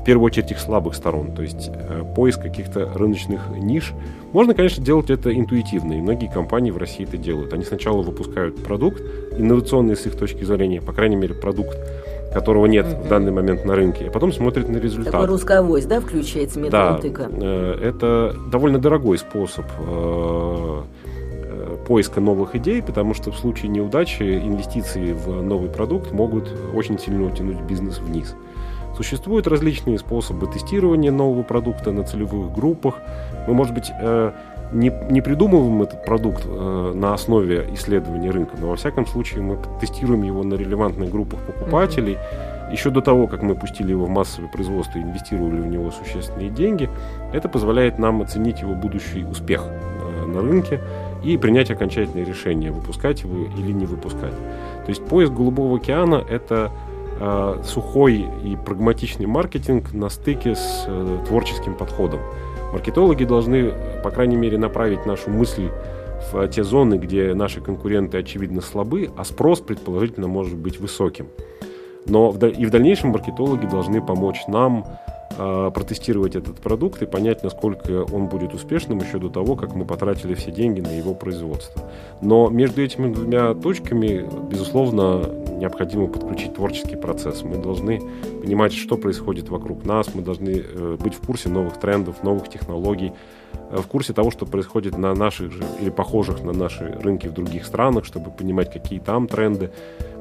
в 0.00 0.04
первую 0.04 0.26
очередь 0.26 0.50
их 0.50 0.58
слабых 0.58 0.94
сторон, 0.94 1.32
то 1.32 1.42
есть 1.42 1.70
э, 1.72 2.04
поиск 2.16 2.40
каких-то 2.40 2.90
рыночных 2.94 3.50
ниш. 3.50 3.92
Можно, 4.32 4.54
конечно, 4.54 4.82
делать 4.82 5.10
это 5.10 5.36
интуитивно, 5.36 5.94
и 5.94 6.00
многие 6.00 6.30
компании 6.32 6.70
в 6.70 6.78
России 6.78 7.04
это 7.04 7.16
делают. 7.16 7.52
Они 7.52 7.64
сначала 7.64 8.00
выпускают 8.02 8.62
продукт, 8.62 9.02
инновационный 9.36 9.96
с 9.96 10.06
их 10.06 10.16
точки 10.16 10.44
зрения, 10.44 10.80
по 10.80 10.92
крайней 10.92 11.16
мере, 11.16 11.34
продукт, 11.34 11.76
которого 12.32 12.66
нет 12.66 12.86
mm-hmm. 12.86 13.04
в 13.04 13.08
данный 13.08 13.32
момент 13.32 13.64
на 13.64 13.74
рынке, 13.74 14.06
а 14.06 14.10
потом 14.10 14.32
смотрят 14.32 14.68
на 14.68 14.78
результат. 14.78 15.12
Такой 15.12 15.26
русская 15.26 15.62
да, 15.62 16.00
включается 16.00 16.58
метод 16.58 16.72
да, 16.72 16.98
тыка? 16.98 17.28
Э, 17.30 17.78
это 17.82 18.34
довольно 18.50 18.78
дорогой 18.78 19.18
способ 19.18 19.66
э, 19.78 20.82
поиска 21.86 22.20
новых 22.20 22.54
идей, 22.54 22.82
потому 22.82 23.14
что 23.14 23.32
в 23.32 23.36
случае 23.36 23.68
неудачи 23.68 24.22
инвестиции 24.22 25.12
в 25.12 25.42
новый 25.42 25.68
продукт 25.68 26.12
могут 26.12 26.48
очень 26.74 26.98
сильно 26.98 27.26
утянуть 27.26 27.60
бизнес 27.62 27.98
вниз. 27.98 28.34
Существуют 29.00 29.46
различные 29.46 29.98
способы 29.98 30.46
тестирования 30.46 31.10
нового 31.10 31.42
продукта 31.42 31.90
на 31.90 32.04
целевых 32.04 32.52
группах. 32.52 32.96
Мы, 33.48 33.54
может 33.54 33.72
быть, 33.72 33.90
э, 33.98 34.32
не, 34.72 34.92
не 35.08 35.22
придумываем 35.22 35.80
этот 35.80 36.04
продукт 36.04 36.42
э, 36.44 36.92
на 36.94 37.14
основе 37.14 37.66
исследования 37.72 38.28
рынка, 38.28 38.58
но 38.60 38.68
во 38.68 38.76
всяком 38.76 39.06
случае 39.06 39.40
мы 39.40 39.58
тестируем 39.80 40.22
его 40.22 40.42
на 40.42 40.52
релевантных 40.52 41.10
группах 41.10 41.40
покупателей. 41.40 42.18
Mm-hmm. 42.18 42.72
Еще 42.72 42.90
до 42.90 43.00
того, 43.00 43.26
как 43.26 43.40
мы 43.40 43.54
пустили 43.54 43.92
его 43.92 44.04
в 44.04 44.10
массовое 44.10 44.50
производство 44.50 44.98
и 44.98 45.02
инвестировали 45.02 45.62
в 45.62 45.66
него 45.66 45.90
существенные 45.90 46.50
деньги, 46.50 46.90
это 47.32 47.48
позволяет 47.48 47.98
нам 47.98 48.20
оценить 48.20 48.60
его 48.60 48.74
будущий 48.74 49.24
успех 49.24 49.64
э, 49.66 50.26
на 50.26 50.42
рынке 50.42 50.78
и 51.24 51.38
принять 51.38 51.70
окончательное 51.70 52.26
решение, 52.26 52.70
выпускать 52.70 53.22
его 53.22 53.46
или 53.56 53.72
не 53.72 53.86
выпускать. 53.86 54.34
То 54.84 54.88
есть 54.88 55.02
поиск 55.06 55.32
Голубого 55.32 55.78
океана– 55.78 56.22
это 56.28 56.70
э, 57.20 57.62
сухой 57.64 58.26
и 58.44 58.56
прагматичный 58.56 59.26
маркетинг 59.26 59.92
на 59.92 60.08
стыке 60.08 60.54
с 60.54 60.84
э, 60.86 61.18
творческим 61.26 61.74
подходом. 61.74 62.20
Маркетологи 62.72 63.24
должны, 63.24 63.72
по 64.02 64.10
крайней 64.10 64.36
мере, 64.36 64.58
направить 64.58 65.06
нашу 65.06 65.30
мысль 65.30 65.70
в 66.32 66.48
те 66.48 66.62
зоны, 66.64 66.94
где 66.96 67.34
наши 67.34 67.60
конкуренты 67.60 68.18
очевидно 68.18 68.60
слабы, 68.60 69.10
а 69.16 69.24
спрос, 69.24 69.60
предположительно, 69.60 70.28
может 70.28 70.56
быть 70.56 70.78
высоким. 70.78 71.26
Но 72.06 72.30
и 72.30 72.64
в 72.64 72.70
дальнейшем 72.70 73.10
маркетологи 73.10 73.66
должны 73.66 74.00
помочь 74.00 74.46
нам 74.48 74.84
э, 75.36 75.70
протестировать 75.74 76.36
этот 76.36 76.56
продукт 76.56 77.02
и 77.02 77.06
понять, 77.06 77.42
насколько 77.42 78.04
он 78.12 78.28
будет 78.28 78.54
успешным 78.54 78.98
еще 78.98 79.18
до 79.18 79.28
того, 79.28 79.56
как 79.56 79.74
мы 79.74 79.84
потратили 79.84 80.34
все 80.34 80.50
деньги 80.50 80.80
на 80.80 80.92
его 80.92 81.14
производство. 81.14 81.90
Но 82.22 82.48
между 82.48 82.82
этими 82.82 83.12
двумя 83.12 83.54
точками, 83.54 84.26
безусловно, 84.50 85.39
необходимо 85.60 86.08
подключить 86.08 86.54
творческий 86.54 86.96
процесс. 86.96 87.42
Мы 87.42 87.56
должны 87.56 88.00
понимать, 88.42 88.72
что 88.72 88.96
происходит 88.96 89.48
вокруг 89.48 89.84
нас, 89.84 90.14
мы 90.14 90.22
должны 90.22 90.64
э, 90.64 90.96
быть 90.98 91.14
в 91.14 91.20
курсе 91.24 91.48
новых 91.48 91.78
трендов, 91.78 92.22
новых 92.24 92.48
технологий, 92.48 93.12
в 93.70 93.86
курсе 93.86 94.12
того, 94.12 94.30
что 94.30 94.46
происходит 94.46 94.98
на 94.98 95.14
наших 95.14 95.52
же 95.52 95.64
или 95.80 95.90
похожих 95.90 96.42
на 96.42 96.52
наши 96.52 96.98
рынки 97.02 97.28
в 97.28 97.32
других 97.32 97.64
странах, 97.64 98.04
чтобы 98.04 98.30
понимать, 98.30 98.72
какие 98.72 98.98
там 98.98 99.28
тренды. 99.28 99.70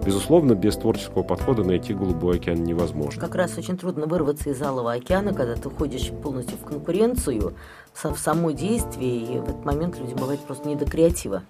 Безусловно, 0.05 0.53
без 0.53 0.75
творческого 0.75 1.23
подхода 1.23 1.63
найти 1.63 1.93
голубой 1.93 2.37
океан 2.37 2.63
невозможно. 2.63 3.21
Как 3.21 3.35
раз 3.35 3.57
очень 3.57 3.77
трудно 3.77 4.05
вырваться 4.05 4.49
из 4.49 4.61
Алого 4.61 4.93
океана, 4.93 5.33
когда 5.33 5.55
ты 5.55 5.69
ходишь 5.69 6.11
полностью 6.23 6.57
в 6.57 6.65
конкуренцию, 6.65 7.53
в 7.93 8.15
само 8.17 8.51
действие, 8.51 9.17
и 9.17 9.39
в 9.39 9.43
этот 9.43 9.65
момент 9.65 9.99
людям 9.99 10.17
бывает 10.17 10.39
просто 10.41 10.67
не 10.67 10.75
до 10.75 10.85
креатива. 10.85 11.43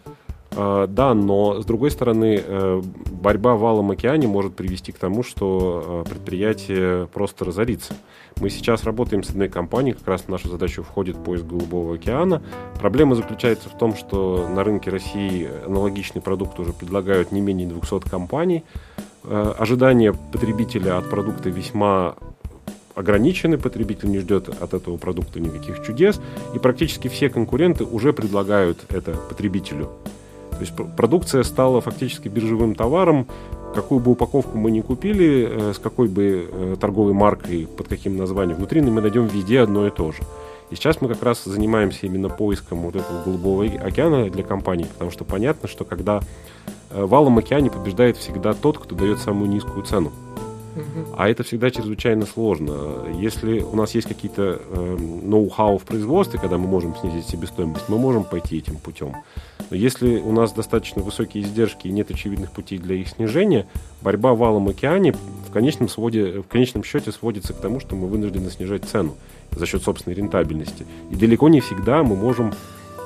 А, 0.61 0.87
да, 0.87 1.13
но 1.13 1.61
с 1.61 1.65
другой 1.65 1.89
стороны, 1.89 2.43
э, 2.45 2.81
борьба 3.11 3.55
в 3.55 3.65
Алом 3.65 3.91
океане 3.91 4.27
может 4.27 4.55
привести 4.55 4.91
к 4.91 4.97
тому, 4.97 5.23
что 5.23 6.03
э, 6.05 6.09
предприятие 6.09 7.07
просто 7.07 7.45
разорится. 7.45 7.93
Мы 8.41 8.49
сейчас 8.49 8.83
работаем 8.83 9.23
с 9.23 9.29
одной 9.29 9.47
компанией, 9.47 9.95
как 9.95 10.05
раз 10.05 10.23
в 10.23 10.27
нашу 10.27 10.49
задачу 10.49 10.83
входит 10.83 11.23
поиск 11.23 11.45
Голубого 11.45 11.95
океана. 11.95 12.41
Проблема 12.77 13.15
заключается 13.15 13.69
в 13.69 13.77
том, 13.77 13.95
что 13.95 14.49
на 14.49 14.65
рынке 14.65 14.91
России 14.91 15.47
аналогичный 15.65 16.21
продукт 16.21 16.59
уже 16.59 16.73
предлагают 16.73 17.31
не 17.31 17.39
менее 17.39 17.65
200 17.69 18.09
компаний. 18.09 18.65
Э, 19.23 19.53
ожидания 19.57 20.13
потребителя 20.33 20.97
от 20.97 21.09
продукта 21.09 21.49
весьма 21.49 22.15
ограничены, 22.95 23.57
потребитель 23.57 24.09
не 24.09 24.19
ждет 24.19 24.49
от 24.49 24.73
этого 24.73 24.97
продукта 24.97 25.39
никаких 25.39 25.85
чудес, 25.85 26.19
и 26.53 26.59
практически 26.59 27.07
все 27.07 27.29
конкуренты 27.29 27.85
уже 27.85 28.11
предлагают 28.11 28.79
это 28.89 29.13
потребителю. 29.13 29.89
То 30.59 30.65
есть 30.65 30.95
продукция 30.97 31.43
стала 31.43 31.79
фактически 31.79 32.27
биржевым 32.27 32.75
товаром. 32.75 33.27
Какую 33.73 34.01
бы 34.01 34.11
упаковку 34.11 34.57
мы 34.57 34.71
ни 34.71 34.81
купили, 34.81 35.47
э, 35.49 35.73
с 35.73 35.79
какой 35.79 36.09
бы 36.09 36.49
э, 36.51 36.75
торговой 36.79 37.13
маркой, 37.13 37.65
под 37.65 37.87
каким 37.87 38.17
названием, 38.17 38.57
внутри 38.57 38.81
мы 38.81 38.99
найдем 38.99 39.27
везде 39.27 39.61
одно 39.61 39.87
и 39.87 39.89
то 39.89 40.11
же. 40.11 40.19
И 40.69 40.75
сейчас 40.75 40.99
мы 41.01 41.07
как 41.07 41.23
раз 41.23 41.45
занимаемся 41.45 42.05
именно 42.07 42.29
поиском 42.29 42.79
вот 42.79 42.95
этого 42.95 43.23
голубого 43.23 43.63
океана 43.63 44.29
для 44.29 44.43
компаний, 44.43 44.85
потому 44.91 45.11
что 45.11 45.23
понятно, 45.23 45.69
что 45.69 45.85
когда 45.85 46.19
э, 46.89 47.05
в 47.05 47.15
Алом 47.15 47.37
океане 47.37 47.71
побеждает 47.71 48.17
всегда 48.17 48.53
тот, 48.53 48.79
кто 48.79 48.95
дает 48.95 49.19
самую 49.19 49.49
низкую 49.49 49.85
цену. 49.85 50.11
А 51.17 51.29
это 51.29 51.43
всегда 51.43 51.69
чрезвычайно 51.69 52.25
сложно. 52.25 53.05
Если 53.19 53.59
у 53.59 53.75
нас 53.75 53.95
есть 53.95 54.07
какие-то 54.07 54.62
э, 54.62 54.98
ноу-хау 55.24 55.77
в 55.77 55.83
производстве, 55.83 56.39
когда 56.39 56.57
мы 56.57 56.67
можем 56.67 56.95
снизить 56.95 57.27
себестоимость, 57.27 57.89
мы 57.89 57.98
можем 57.98 58.24
пойти 58.24 58.57
этим 58.57 58.77
путем. 58.77 59.15
Но 59.69 59.75
если 59.75 60.19
у 60.19 60.31
нас 60.31 60.51
достаточно 60.51 61.01
высокие 61.01 61.43
издержки 61.43 61.88
и 61.88 61.91
нет 61.91 62.09
очевидных 62.12 62.51
путей 62.51 62.79
для 62.79 62.95
их 62.95 63.09
снижения, 63.09 63.67
борьба 64.01 64.33
в 64.33 64.39
валом 64.39 64.67
океане 64.67 65.13
в 65.48 65.51
конечном, 65.51 65.89
своде, 65.89 66.41
в 66.41 66.48
конечном 66.48 66.83
счете 66.83 67.12
сводится 67.12 67.53
к 67.53 67.57
тому, 67.57 67.79
что 67.79 67.95
мы 67.95 68.07
вынуждены 68.07 68.50
снижать 68.50 68.86
цену 68.86 69.15
за 69.51 69.65
счет 69.65 69.83
собственной 69.83 70.15
рентабельности. 70.15 70.86
И 71.12 71.15
далеко 71.15 71.50
не 71.50 71.59
всегда 71.59 72.03
мы 72.03 72.15
можем 72.15 72.53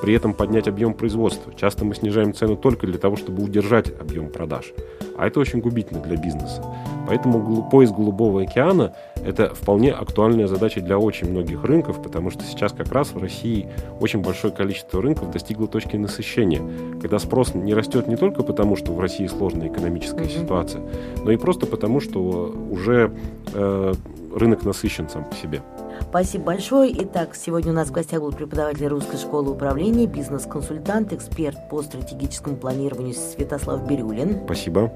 при 0.04 0.12
этом 0.12 0.34
поднять 0.34 0.68
объем 0.68 0.92
производства. 0.92 1.54
Часто 1.54 1.86
мы 1.86 1.94
снижаем 1.94 2.34
цену 2.34 2.56
только 2.56 2.86
для 2.86 2.98
того, 2.98 3.16
чтобы 3.16 3.42
удержать 3.42 3.90
объем 3.98 4.28
продаж. 4.28 4.74
А 5.16 5.26
это 5.26 5.40
очень 5.40 5.60
губительно 5.60 6.00
для 6.00 6.18
бизнеса. 6.18 6.62
Поэтому 7.06 7.66
поиск 7.70 7.94
Голубого 7.94 8.42
океана– 8.42 8.94
это 9.24 9.54
вполне 9.54 9.92
актуальная 9.92 10.46
задача 10.46 10.82
для 10.82 10.98
очень 10.98 11.30
многих 11.30 11.64
рынков, 11.64 12.02
потому 12.02 12.30
что 12.30 12.44
сейчас 12.44 12.72
как 12.72 12.92
раз 12.92 13.12
в 13.12 13.18
России 13.18 13.66
очень 13.98 14.20
большое 14.20 14.52
количество 14.52 15.00
рынков 15.00 15.30
достигло 15.30 15.68
точки 15.68 15.96
насыщения, 15.96 16.60
когда 17.00 17.18
спрос 17.18 17.54
не 17.54 17.72
растет 17.72 18.06
не 18.06 18.16
только 18.16 18.42
потому, 18.42 18.76
что 18.76 18.92
в 18.92 19.00
России 19.00 19.26
сложная 19.26 19.68
экономическая 19.68 20.24
mm-hmm. 20.24 20.42
ситуация, 20.42 20.82
но 21.24 21.30
и 21.30 21.38
просто 21.38 21.64
потому, 21.64 22.00
что 22.00 22.54
уже 22.70 23.10
э, 23.54 23.94
рынок 24.34 24.64
насыщен 24.64 25.08
сам 25.08 25.24
по 25.24 25.34
себе. 25.34 25.62
Спасибо 26.14 26.44
большое. 26.44 26.94
Итак, 27.02 27.34
сегодня 27.34 27.72
у 27.72 27.74
нас 27.74 27.88
в 27.88 27.90
гостях 27.90 28.20
был 28.20 28.30
преподаватель 28.30 28.86
Русской 28.86 29.16
школы 29.16 29.50
управления, 29.50 30.06
бизнес-консультант, 30.06 31.12
эксперт 31.12 31.68
по 31.68 31.82
стратегическому 31.82 32.54
планированию 32.54 33.14
Святослав 33.14 33.84
Бирюлин. 33.84 34.44
Спасибо. 34.44 34.92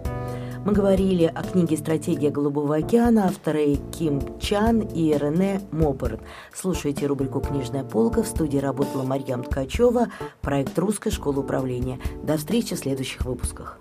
Мы 0.64 0.72
говорили 0.72 1.24
о 1.24 1.42
книге 1.42 1.76
«Стратегия 1.76 2.30
Голубого 2.30 2.76
океана» 2.76 3.24
авторы 3.26 3.78
Ким 3.90 4.38
Чан 4.38 4.78
и 4.78 5.12
Рене 5.12 5.60
Мопер. 5.72 6.20
Слушайте 6.54 7.06
рубрику 7.06 7.40
«Книжная 7.40 7.82
полка». 7.82 8.22
В 8.22 8.28
студии 8.28 8.58
работала 8.58 9.02
Марьям 9.02 9.42
Ткачева, 9.42 10.12
проект 10.40 10.78
«Русская 10.78 11.10
школа 11.10 11.40
управления». 11.40 11.98
До 12.22 12.36
встречи 12.36 12.76
в 12.76 12.78
следующих 12.78 13.22
выпусках. 13.22 13.80